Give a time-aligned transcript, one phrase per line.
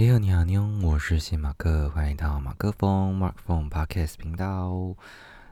[0.00, 4.94] 你好，你好，你好，我是谢马克，欢迎到马克风 Mark Phone Podcast 频道。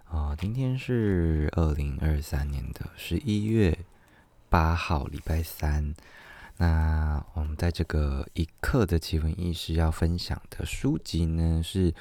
[0.09, 3.77] 哦，今天是二零二三年的十一月
[4.49, 5.93] 八号，礼拜三。
[6.59, 11.93] 那我们在这个一刻的奇闻异事要分享的书籍呢，是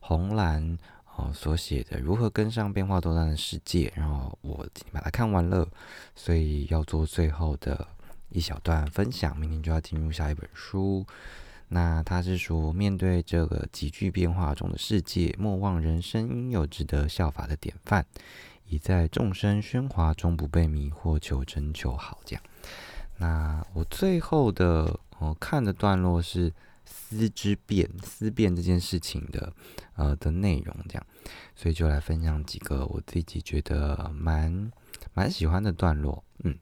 [0.00, 0.76] 红蓝
[1.16, 5.66] 哦所写的《如何跟上变化多端的世界》，然后我把它看完了，
[6.14, 7.88] 所以要做最后的
[8.28, 9.34] 一小段分享。
[9.38, 11.06] 明天就要进入下一本书。
[11.74, 18.06] 那他是说，面对这个急剧变化中的世界，莫忘人生应有值得效法的典范，
[18.66, 22.20] 以在众生喧哗中不被迷惑，求真求好。
[22.24, 22.42] 这样，
[23.18, 26.52] 那我最后的我看的段落是
[26.84, 29.52] 思之变，思辨这件事情的
[29.96, 31.04] 呃的内容，这样，
[31.56, 34.70] 所以就来分享几个我自己觉得蛮
[35.12, 36.56] 蛮喜欢的段落，嗯。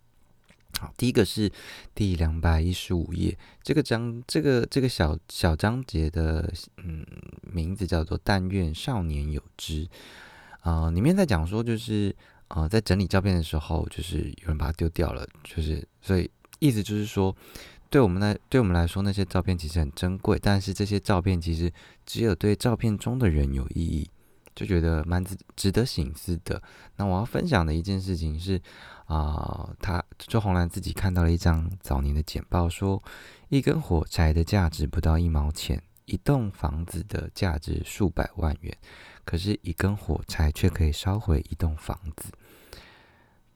[0.80, 1.50] 好，第一个是
[1.94, 7.06] 第两百一十五页，这个章，这个这个小小章节的嗯
[7.42, 9.88] 名字叫做“但愿少年有之”。
[10.62, 12.14] 啊，里面在讲说，就是
[12.46, 17.34] 呃，在整理照片的时候，就是有人把它丢掉了，就是所以意思就是说，
[17.90, 21.72] 对我们来对我们来说，那些照片其实很珍贵，但是这些照片其实
[22.06, 24.08] 只有对照片中的人有意义，
[24.54, 26.62] 就觉得蛮值值得醒思的。
[26.96, 28.60] 那我要分享的一件事情是。
[29.06, 33.02] 啊，他周红兰自己看到了一张早年的简报，说
[33.50, 38.74] 一根火柴的价值不到一毛钱，一栋房子的价值数百万元，
[39.26, 42.30] 可是，一根火柴却可以烧毁一栋房子。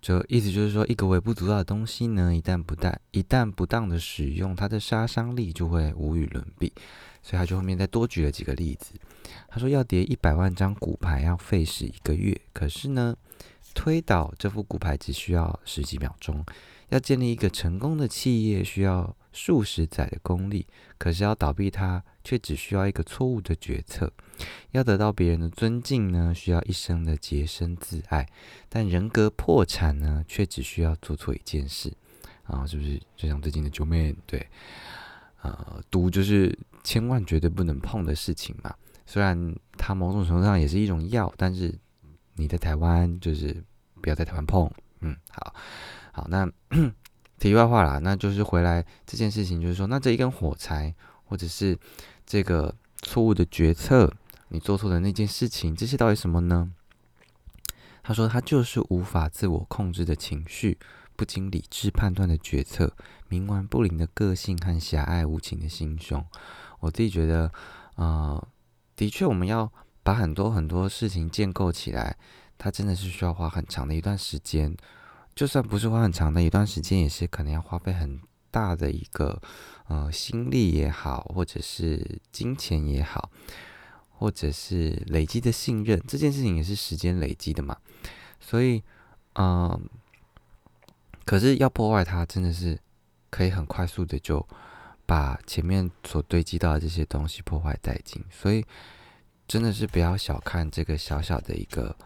[0.07, 6.73] 就意思就是说，一个微不足道的东西呢，一旦不当一旦不当的使用，它的杀伤力就会无与伦比。
[7.25, 8.93] 所以，他就后面再多举了几个例子。
[9.49, 13.17] 他说，要叠一百万张骨牌要费时一个月，可是呢？
[13.75, 16.47] 推倒这副骨牌只需要十几秒钟，
[16.91, 24.12] 要建立一个成功的企业需要数十载的功力，可是要倒闭它却只需要一个错误的决策。
[24.72, 28.28] 要得到别人的尊敬呢，需要一生的洁身自爱，
[28.69, 31.92] 但人格破产呢，却只需要做错一件事
[32.42, 33.00] 啊，是不是？
[33.16, 34.44] 就像最近的九妹对，
[35.42, 38.75] 呃，毒就是千万绝对不能碰的事情嘛。
[39.06, 41.72] 虽然它某种程度上也是一种药，但是。
[42.38, 43.65] 你在台湾就是
[44.03, 44.70] 不要在台湾碰，
[45.00, 45.54] 嗯，好，
[46.12, 46.47] 好，那
[47.41, 50.94] 题外话啦，那就是回来这件事情，就是说，那这一根火柴，
[51.25, 51.75] 或者是
[52.26, 54.12] 这个错误的决策，
[54.48, 56.72] 你做错的那件事情，这些到底什么呢？
[58.03, 60.76] 他说，他就是无法自我控制的情绪，
[61.15, 62.92] 不经理智判断的决策，
[63.31, 66.22] 冥顽不灵的个性和狭隘无情的心胸。
[66.81, 67.53] 我自己觉得，
[67.94, 68.47] 呃，
[68.97, 69.72] 的确，我们要。
[70.06, 72.16] 把很多很多事情建构起来，
[72.56, 74.72] 它真的是需要花很长的一段时间。
[75.34, 78.20] 就算不是花很长的一段时间，也是可能要花费很
[78.53, 79.42] 大的一个
[79.88, 83.30] 呃心力也好，或者是金钱也好，
[84.10, 87.76] 或者是累积的信任，这件事情也是时间累积的嘛。
[88.41, 88.82] 所以，
[89.34, 89.80] 嗯，
[91.24, 92.78] 可是要破坏它，真的是
[93.30, 94.47] 可以很快速的就
[95.04, 98.24] 把前面所堆积到的这些东西破坏殆尽。
[98.30, 98.64] 所以。
[99.48, 101.97] 真的是不要小看这个小小的一个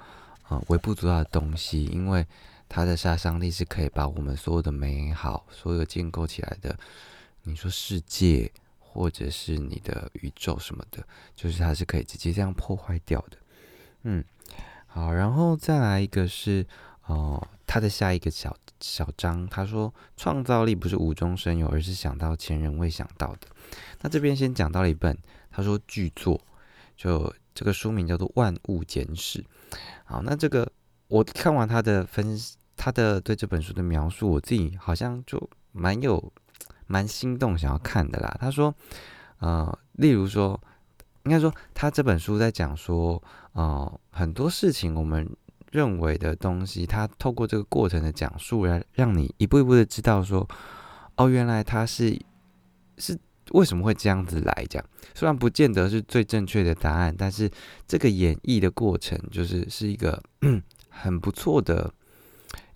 [0.51, 2.27] 呃微不足道的东西，因为
[2.69, 6.79] 它的杀伤力是可以把我们所有的美好、所有建构起来的，
[7.43, 13.39] 你说世界或者是你的宇宙什么的，就是它是可以直接这样破坏掉的。
[14.03, 14.25] 嗯，
[14.87, 16.67] 好，然后再来一个是
[17.07, 23.49] 哦，他的下一个小小章，他说创造力不是无中生有，而是想到前人未想到的。
[24.01, 25.17] 那这边先讲到了一本，
[25.51, 26.41] 他说巨作。
[26.97, 29.43] 就这个书名叫做《万物简史》。
[30.05, 30.71] 好，那这个
[31.09, 32.39] 我看完他的分，
[32.77, 36.31] 他的对这本书的描述，我自己好像就蛮有
[36.91, 38.37] 蛮心动，想要看的啦。
[38.41, 38.75] 他说，
[39.39, 40.61] 呃，例如说，
[41.23, 45.27] 应该说他这本书在讲说，呃，很多事情我们
[45.71, 50.47] 认为的东西，他透过这个过程的讲述，来让你一步一步的知道说，
[51.17, 52.21] 哦，原来他是
[52.99, 53.17] 是。
[53.53, 54.85] 为什么会这样子来讲？
[55.13, 57.51] 虽然不见得是最正确的答案，但是
[57.85, 60.23] 这个演绎的过程就是是一个
[60.89, 61.93] 很不错的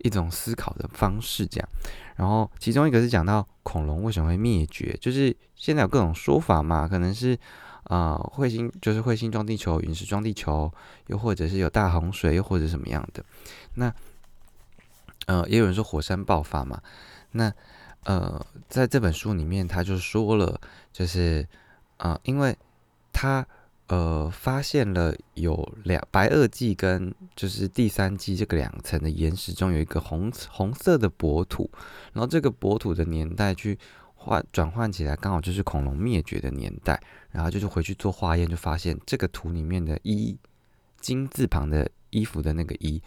[0.05, 1.45] 一种思考的方式。
[1.45, 1.69] 这样，
[2.15, 7.37] 然后其中一个是讲到恐龙为什么会灭绝，就是现在有各种说法嘛，可能是
[7.83, 10.73] 啊彗星就是彗星撞地球，陨石撞地球，
[11.09, 13.25] 又或者是有大洪水，又或者什么样的。
[13.75, 13.93] 那
[15.27, 16.81] 呃，也有人说火山爆发嘛，
[17.33, 17.53] 那。
[18.07, 20.61] 呃，在这本书里面，他就说了，
[20.93, 21.49] 就是
[21.97, 22.55] 啊，因为
[23.15, 23.47] 他
[23.89, 31.71] 呃发现了有两白垩纪跟就是第三纪这个两层的岩石中有一个红红色的薄土，
[32.13, 33.79] 然后这个薄土的年代去
[34.15, 36.99] 换转换起来刚好就是恐龙灭绝的年代，
[37.31, 40.39] 然后就是回去做化验，就发现这个图里面的一
[40.99, 43.03] 金字旁的衣服的那个一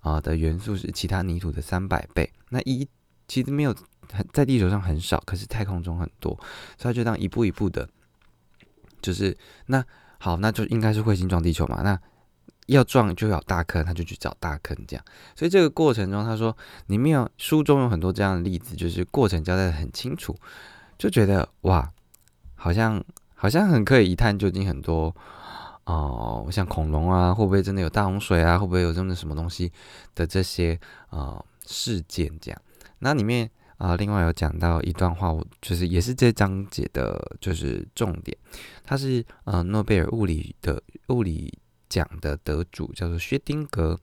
[0.00, 2.32] 啊的元素是其他泥土的三百倍。
[2.48, 2.88] 那一
[3.28, 3.76] 其实没有
[4.10, 6.38] 很在地球上很少，可是太空中很多，
[6.78, 7.86] 所以就当一步一步的，
[9.02, 9.36] 就是
[9.66, 9.84] 那
[10.22, 11.82] 好，那就应该是彗星撞地球嘛。
[11.82, 11.98] 那
[12.66, 15.04] 要撞就要大坑，他就去找大坑这样。
[15.34, 20.38] 所以这个过程中，他说里面有书中有很多这样的例子，就是过程交代的很清楚，
[20.96, 21.90] 就觉得哇，
[22.54, 23.02] 好像
[23.34, 24.64] 好像很可以一探究竟。
[24.64, 25.12] 很多
[25.86, 28.56] 哦，像恐龙啊，会不会真的有大洪水啊？
[28.56, 29.72] 会不会有真的什么东西
[30.14, 30.78] 的这些
[31.10, 32.62] 呃事件这样？
[33.00, 38.36] 那里面啊，另外有讲到一段话，我就是也是这章节的，就是重点。
[38.84, 41.58] 他是呃诺贝尔物理的物理。
[41.88, 44.00] 奖的得主叫做薛丁格，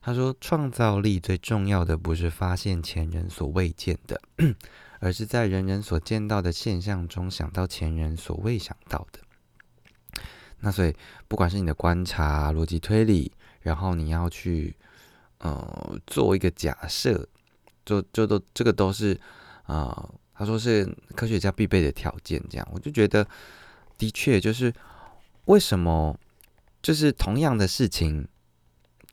[0.00, 4.22] 他说：“创造力最重要的不是发现前人所未见的，
[5.00, 9.18] 而是在人人所见到的现象中想到前人所未想到的。”
[10.62, 10.94] 那所以，
[11.26, 14.76] 不管是你的观察、逻辑推理，然后你要去
[15.38, 17.28] 呃做一个假设，
[17.84, 19.18] 就就都这个都是
[19.64, 20.84] 啊，他说是
[21.14, 22.42] 科学家必备的条件。
[22.48, 23.26] 这样，我就觉得
[23.96, 24.72] 的确就是
[25.46, 26.18] 为什么。
[26.82, 28.26] 就是同样的事情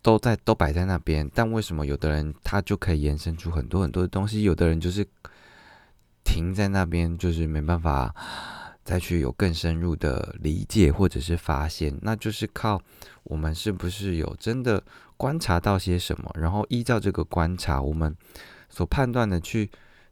[0.02, 5.08] 都在都摆在那边，但为什么有的人他就可以延伸出很多很多的东西，有的人就是
[6.24, 8.12] 停在那边，就是没办法
[8.84, 12.82] 再去有更深入的理解或者是发现，那就是靠
[13.22, 14.84] 我们是不是有真的
[15.16, 18.18] 观察到些什么，然后依照这个观察，我们
[18.70, 19.70] 所判断的去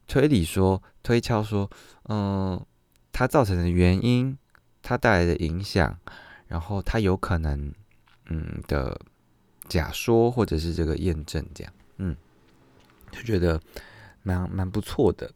[0.07, 1.69] 推理说、推敲说，
[2.09, 2.65] 嗯，
[3.11, 4.37] 它造成的原因，
[4.81, 5.97] 它带来的影响。
[6.47, 7.73] 然后它有可能，
[8.27, 8.97] 嗯的
[9.67, 12.15] 假说或者是这个验证这样，嗯，
[13.11, 13.59] 就觉得
[14.23, 15.29] 蛮蛮不错的。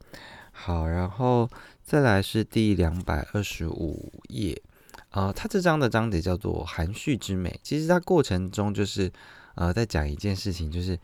[0.54, 1.50] 好，然后
[1.84, 4.62] 再来是第两百二十五页，
[5.10, 7.60] 啊，他这章的章节叫做含蓄之美。
[7.62, 9.12] 其实它过程中就是
[9.56, 10.98] 呃在讲一件事情，就是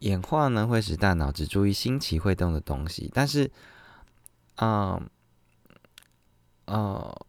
[0.00, 3.50] 演化呢会使大脑只注意新奇会动的东西，但是，
[4.56, 5.08] 嗯，
[6.66, 7.26] 呃。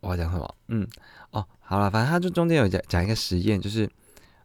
[0.00, 0.54] 我讲什么？
[0.68, 0.86] 嗯，
[1.32, 3.90] 哦，好了，反正他就中间有讲讲一个实验，就是，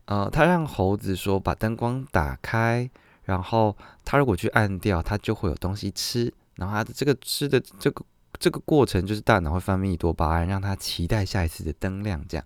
[0.06, 2.90] 呃，他让猴子说把灯光打开，
[3.26, 8.04] 然后他如果去按掉，它就会有东西吃，然后它的这个吃的这个
[8.40, 12.44] 这个过程就是大脑会分泌多巴胺，让他期待下一次的灯亮，这样。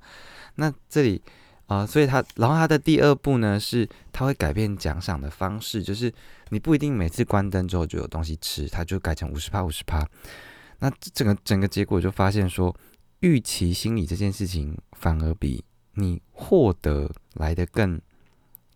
[0.56, 1.24] 那这里
[1.68, 6.12] 啊，所以他，然后他的第二步呢是，他会改变奖赏的方式，就是
[6.50, 10.06] 你不一定每次关灯之后就有东西吃，他就改成五十趴五十趴。
[10.80, 12.76] 那整个整个结果就发现说。
[13.22, 15.66] 预期心理这件事情，反而比
[15.96, 18.00] 你获得来的更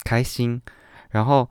[0.04, 0.60] 开心。
[1.12, 1.48] 然后，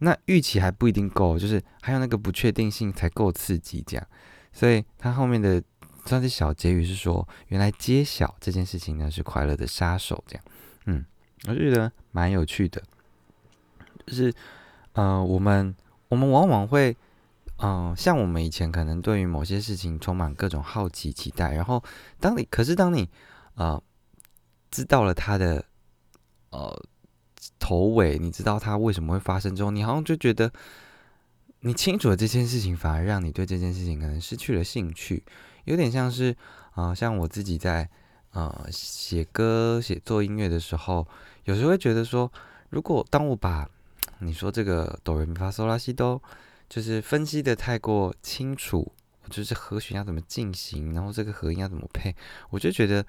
[0.00, 3.82] 那预期还不一定够，就是还有那个不确定性才够刺激。
[3.86, 4.06] 这样，
[4.52, 5.62] 所以他后面的
[6.08, 10.24] 算是小结语是说，原来揭晓这件事情呢是快乐的杀手。
[10.26, 10.44] 这样，
[10.86, 11.04] 嗯，
[11.46, 12.82] 我觉得蛮有趣的。
[14.06, 14.32] 就是
[14.94, 15.74] 呃，我们
[16.08, 16.96] 我们往往会。
[17.60, 21.82] 嗯，像我们以前可能对于某些事情充满各种好奇、期待，然后
[22.20, 23.10] 当你可是当你
[23.56, 23.82] 呃
[24.70, 25.64] 知道了它的
[26.50, 26.80] 呃
[27.58, 30.52] 头尾，你知道它为什么会发生之后，你好像就觉得
[31.62, 35.24] 你清楚了这件事情，反而让你对这件事情可能失去了兴趣，
[35.68, 36.34] 有点像是
[36.72, 37.88] 啊，像我自己在
[38.32, 41.06] 呃写歌、写做音乐的时候，
[41.44, 42.30] 有时候会觉得说，
[42.70, 43.68] 如果当我把
[44.18, 46.20] 你说这个哆来咪发嗦拉西哆。
[46.70, 48.92] 就是分析的太过清楚，
[49.30, 52.14] 就是和弦要怎么进行，然后这个和音要怎么配，
[52.50, 53.02] 我就觉得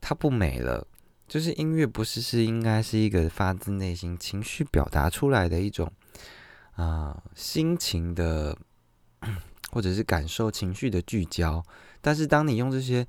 [0.00, 0.86] 它不美了。
[1.26, 5.92] 就是音乐不是是应该是一个发自内心情绪表达出来的一种
[6.76, 8.56] 啊心情的，
[9.70, 11.64] 或者是感受情绪的聚焦。
[12.00, 13.06] 但是当你用这些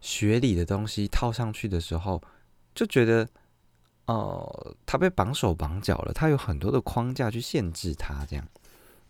[0.00, 2.22] 学理的东西套上去的时候，
[2.74, 3.28] 就觉得
[4.06, 8.46] 哦，他被绑手绑脚了，他有很多的框架去限制他，这样。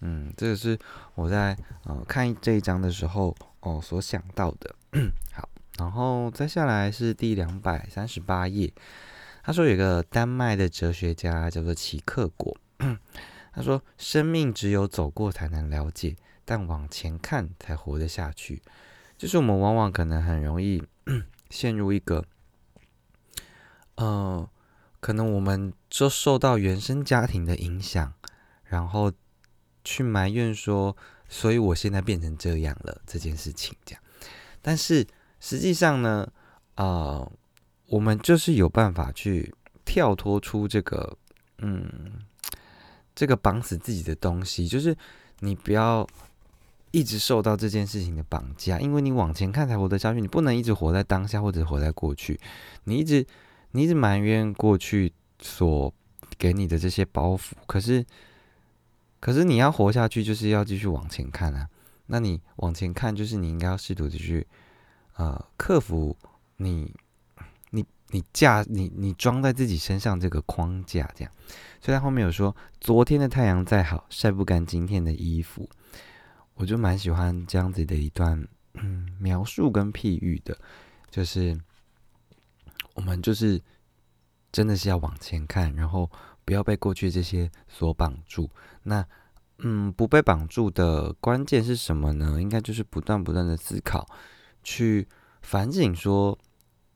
[0.01, 0.79] 嗯，这个是
[1.15, 4.75] 我在呃看这一章的时候哦所想到的。
[5.33, 8.73] 好，然后再下来是第两百三十八页。
[9.43, 12.57] 他说有个丹麦的哲学家叫做齐克果，
[13.53, 16.17] 他说生命只有走过才能了解，
[16.51, 18.61] 但往前看才活得下去。
[19.17, 20.83] 就是我们往往可能很容易
[21.49, 22.25] 陷入一个，
[23.95, 24.51] 呃，
[24.99, 28.13] 可能我们就受到原生家庭的影响，
[28.65, 29.13] 然后。
[29.83, 30.95] 去埋怨说，
[31.27, 34.03] 所以我现在变成这样了这件事情，这样。
[34.61, 35.07] 但是
[35.41, 36.31] 实际上呢，
[36.75, 37.27] 啊，
[37.87, 39.53] 我们就是有办法去
[39.87, 41.17] 跳脱出这个，
[41.59, 41.81] 嗯，
[43.15, 44.69] 这个绑死自己的东西。
[44.69, 44.95] 就是
[45.39, 46.07] 你不要
[46.93, 52.39] 一直受到这件事情的绑架，因为你往前看才活得下去，你不能一直活在当下或者活在过去，
[52.85, 53.25] 你一直
[53.73, 55.93] 你一直埋怨过去所
[56.37, 58.05] 给你的这些包袱，可是
[59.21, 61.69] 可是你要活下去，就是要继续往前看啊。
[62.07, 64.45] 那你往前看，就是你应该要试图的去
[65.15, 66.17] 呃克服
[66.57, 66.93] 你
[67.71, 71.33] 你你架你你装在自己身上这个框架，这样。
[71.81, 75.69] 所以他后面有说，昨天的太阳再好，晒不干今天的衣服。
[76.61, 80.55] 我就蛮喜欢这样子的一段嗯描述跟譬喻的，
[81.11, 81.59] 就是
[82.93, 83.59] 我们就是
[84.53, 86.11] 真的是要往前看，然后
[86.45, 88.51] 不要被过去这些所绑住。
[88.83, 89.03] 那
[89.61, 92.37] 嗯不被绑住的关键是什么呢？
[92.39, 94.07] 应该就是不断不断的思考，
[94.63, 95.09] 去
[95.41, 96.39] 反省说，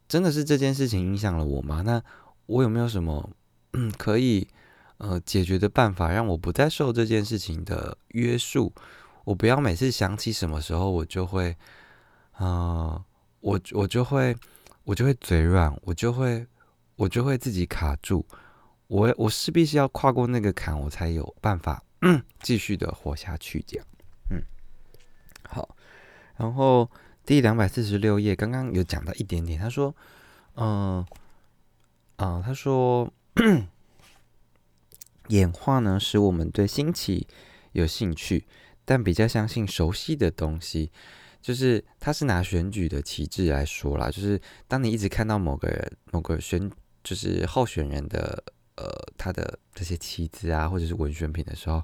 [0.07, 1.81] 真的是这件事情影响了我吗？
[1.81, 2.03] 那
[2.45, 3.31] 我有没有什么
[3.73, 4.47] 嗯可以
[4.99, 8.71] 呃解决的办法，让我不再受这件事情的约束？
[9.25, 11.57] 我不要每次想起什么时候，我就会，
[12.37, 13.05] 呃，
[13.41, 14.37] 我我就会，
[14.85, 16.47] 我就会嘴软，我就会，
[16.97, 18.25] 我就会自己卡住。
[18.87, 21.83] 我我势必是要跨过那个坎，我才有办法
[22.43, 23.65] 继续的活下去。
[23.67, 23.87] 这样，
[24.31, 24.43] 嗯，
[25.49, 25.75] 好。
[26.37, 26.91] 然后
[27.25, 29.95] 第两百四十六页，刚刚有讲到一点点，他说，
[30.57, 31.05] 嗯，
[32.17, 33.11] 啊，他说，
[35.29, 37.27] 演化呢，使我们对新奇
[37.73, 38.47] 有兴趣。
[38.85, 40.93] 但比较相信熟悉的东西，
[41.41, 44.39] 就是他是拿选举的旗帜来说啦，就是
[44.69, 46.71] 当你一直看到某个人、某个选，
[47.03, 48.45] 就是候选人的
[48.77, 48.87] 呃
[49.17, 51.83] 他的这些旗帜啊，或者是文宣品的时候，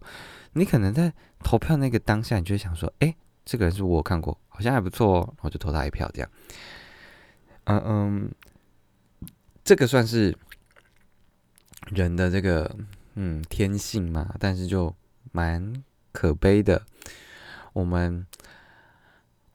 [0.53, 1.11] 你可能在
[1.43, 6.31] 投票那个当下，你就会想说，哎，这个人是我看过，好像还不错哦，我就投他一票这样。
[7.65, 8.31] 嗯嗯，
[9.65, 10.37] 这个算是
[11.93, 12.77] 人的这个
[13.15, 14.95] 嗯天性嘛，但是就
[15.33, 15.83] 蛮。
[16.13, 16.85] 可悲的，
[17.73, 18.27] 我们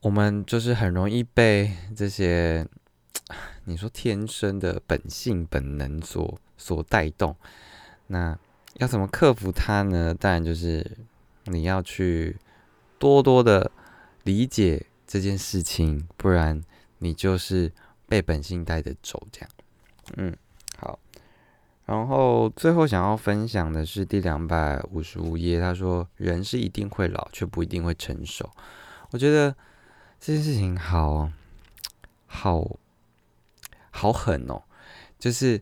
[0.01, 2.67] 我们就是很容易被这些
[3.65, 7.35] 你说天生的本性本能所所带动。
[8.07, 8.37] 那
[8.75, 10.13] 要怎么克服它呢？
[10.13, 10.97] 当然就是
[11.45, 12.37] 你要去
[12.99, 13.71] 多多的
[14.23, 16.61] 理解这件事情，不然
[16.99, 17.71] 你就是
[18.07, 19.27] 被本性带着走。
[19.31, 19.49] 这样，
[20.17, 20.35] 嗯。
[21.85, 28.49] 然后最后想要分享的是第两百五十五页，他说：“人是一定会老，却不一定会成熟。”
[29.11, 29.55] 我觉得
[30.19, 31.31] 这件事情好
[32.25, 32.79] 好
[33.91, 34.63] 好狠哦，
[35.19, 35.61] 就是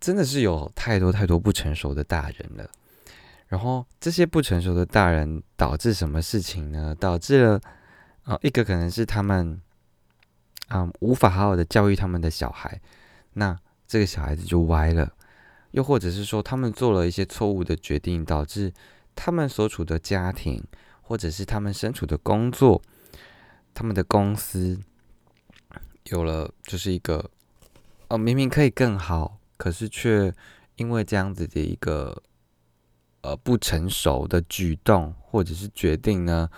[0.00, 2.70] 真的是有太多太多不成熟的大人了。
[3.48, 6.96] 然后这些不成熟的大人导致什么事情呢？
[6.98, 7.60] 导致了
[8.24, 9.60] 啊，一个可能是他们
[10.68, 12.80] 啊无法好好的教育他们的小孩，
[13.34, 13.54] 那。
[13.88, 15.14] 这个小孩子就歪了，
[15.70, 18.70] 又或者是说他们做了一些错误的决定，导致
[19.16, 20.62] 他们所处的家庭，
[21.00, 22.82] 或者是他们身处的工作，
[23.72, 24.78] 他们的公司
[26.10, 27.30] 有了就是一个，
[28.08, 30.34] 哦，明明可以更好，可是却
[30.76, 32.22] 因为这样子的一个
[33.22, 36.50] 呃不成熟的举动或者是决定呢，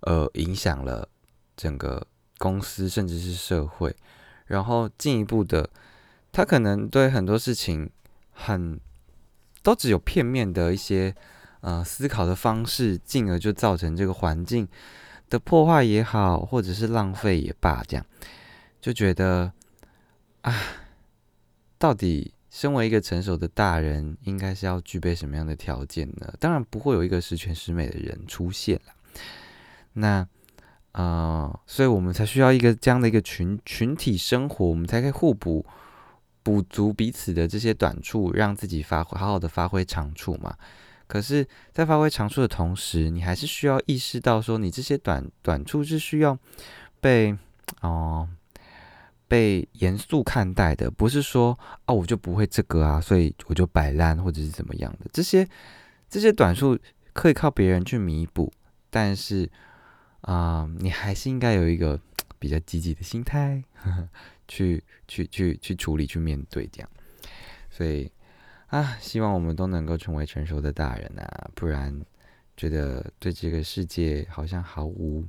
[0.00, 1.08] 呃，影响了
[1.56, 2.04] 整个
[2.38, 3.94] 公司甚至是社会，
[4.46, 5.70] 然后进一步的。
[6.32, 7.90] 他可能对很多事情
[8.32, 8.80] 很
[9.62, 11.14] 都只有片面的一些
[11.60, 14.66] 呃思考的方式，进而就造成这个环境
[15.28, 18.04] 的破坏也好，或者是浪费也罢，这样
[18.80, 19.52] 就觉得
[20.40, 20.54] 啊，
[21.78, 26.32] 到底身为一个成熟的大人，应该是要具备什么样的条件呢？
[26.40, 28.92] 当然不会有一个十全十美的人出现了。
[29.92, 30.26] 那
[30.92, 35.64] 啊，所以我们才需要一个这样的一个群群体生活，我们才可以互补。
[36.42, 40.56] 补足彼此的这些短处，让自己发挥好好的发挥长处嘛。
[41.06, 46.38] 可是，在发挥长处的同时，你还是需要意识到，说你这些短短处是需要
[47.00, 47.36] 被
[47.82, 48.26] 哦
[49.28, 55.10] 被严肃看待的，不是说啊我就不会这个啊，所以我就摆烂或者是怎么样的。
[55.12, 55.46] 这些
[56.08, 56.78] 这些短处
[57.12, 58.50] 可以靠别人去弥补，
[58.88, 59.50] 但是
[60.22, 62.00] 啊，你还是应该有一个
[62.38, 63.62] 比较积极的心态。
[64.48, 66.88] 去去去去处理去面对这样，
[67.70, 68.10] 所以
[68.68, 72.00] 啊，希望我们都能够成为成熟的大人啊，不然
[72.56, 75.26] 觉得对这个世界好像毫无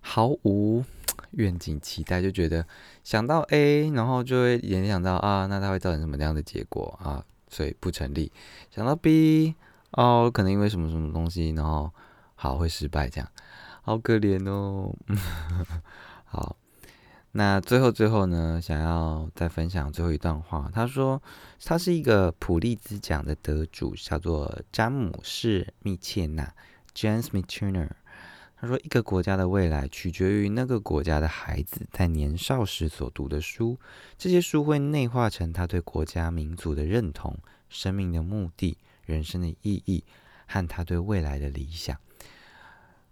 [0.00, 0.84] 毫无
[1.30, 2.66] 愿景期待，就觉得
[3.02, 8.30] 想到 A，然后就会联想到啊，那它会造成什么样的结果啊，所以不成立。
[8.70, 9.54] 想到 B，
[9.92, 11.90] 哦，可能因为什么什么东西，然后
[12.34, 13.30] 好会失败这样，
[13.82, 14.94] 好可怜哦，
[16.26, 16.57] 好。
[17.32, 20.70] 那最后最后呢，想要再分享最后一段话。
[20.74, 21.22] 他说，
[21.62, 26.54] 他是一个普利兹奖的得主，叫做詹姆士·密切纳。
[26.94, 27.96] James m i t u r n e r
[28.60, 33.78] 他说：“一个国家的未来取决于那个国家的孩子在年少时所读的书，
[34.16, 40.02] 这些书会内化成他对国家民族的认同、生命的目的、人生的意义
[40.48, 41.96] 和他对未来的理想。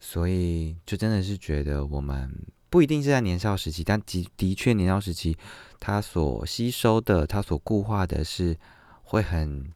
[0.00, 2.28] 所以，就真的是觉得我们
[2.76, 5.34] 不一定是在年少时期，但的的确年少时期
[5.80, 8.58] 他所吸收的、他所固化的是
[9.02, 9.72] 会很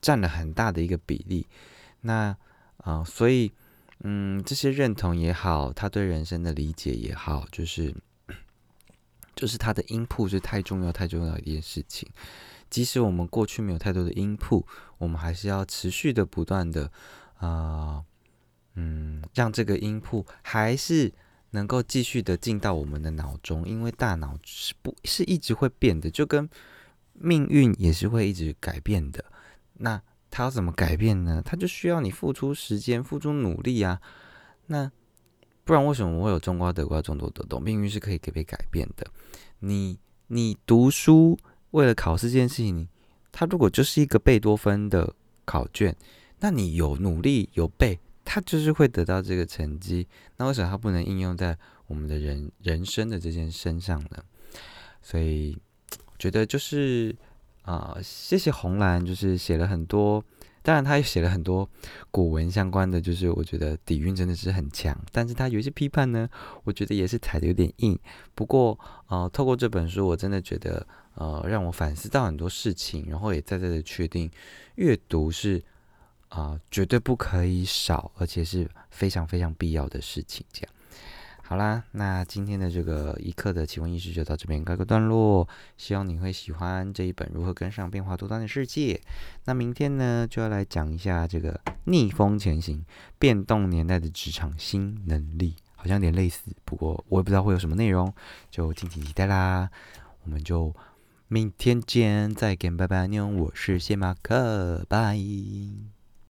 [0.00, 1.46] 占了很大的一个比例。
[2.00, 2.34] 那
[2.78, 3.52] 啊，所以。”
[4.04, 7.94] 嗯，这些认同也好，他对人生的理解也好，就是，
[9.34, 12.06] 就是他的音铺是太重要、太重要一件事情。
[12.68, 14.66] 即使我们过去没有太多的音铺，
[14.98, 16.92] 我们还是要持续的、不断的，
[17.38, 18.04] 啊，
[18.74, 21.10] 嗯，让这个音铺还是
[21.50, 26.48] 能够继续的进到我们的脑中，因为大脑是不是一直会变的，就跟
[27.12, 29.24] 命运也是会一直改变的。
[29.74, 30.02] 那。
[30.28, 31.40] 它要怎么改变呢？
[31.42, 33.98] 它就需要你付出时间、付出努力啊。
[34.66, 34.90] 那
[35.64, 37.58] 不然为什么会有种瓜得瓜，种豆得豆？
[37.58, 39.06] 命运是可以被改变的。
[39.60, 41.38] 你你读书
[41.70, 42.86] 为了考试这件事情，
[43.32, 45.14] 它如果就是一个贝多芬的
[45.46, 45.96] 考卷，
[46.40, 50.06] 那你有努力有背，他就是会得到这个成绩。
[50.36, 51.56] 那为什么他不能应用在
[51.86, 54.22] 我们的人人生的这件身上呢？
[55.00, 55.56] 所以
[56.18, 57.16] 觉得就是。
[57.66, 60.24] 啊，谢谢红蓝，就是写了很多，
[60.62, 61.68] 当然他也写了很多
[62.12, 66.28] 古文相关的，就是我觉得底蕴真的是很强，但是他有一些批判呢，
[66.62, 67.98] 我觉得也是踩的有点硬。
[68.36, 68.78] 不过，
[69.08, 74.30] 呃，透过这本书，我真的觉得，呃，让我反思到很多事情，然后也再再的确定，
[74.76, 75.60] 阅读是
[76.28, 80.72] 啊，绝对不可以少，而且是非常非常必要的事情，这样。
[81.42, 85.48] 好啦，那今天的这个一刻的奇闻异事就到这边告个段落。
[85.76, 88.94] 希望你会喜欢这一本《如何跟上变化多端的世界》。
[89.44, 92.84] 那明天呢，就要来讲一下这个逆风前行、
[93.16, 98.12] 变动年代的职场新能力，好像有点类似，不过我也不知道会有什么内容，
[98.50, 99.70] 就敬请期待啦。
[100.24, 100.74] 我们就
[101.28, 105.16] 明天见，再见，拜拜，妞，我是谢马克，拜。